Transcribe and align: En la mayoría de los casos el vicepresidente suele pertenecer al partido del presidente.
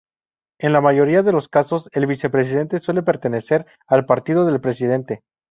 En 0.59 0.73
la 0.73 0.81
mayoría 0.81 1.21
de 1.21 1.31
los 1.31 1.47
casos 1.47 1.87
el 1.93 2.07
vicepresidente 2.07 2.79
suele 2.79 3.03
pertenecer 3.03 3.67
al 3.85 4.07
partido 4.07 4.45
del 4.47 4.59
presidente. 4.59 5.21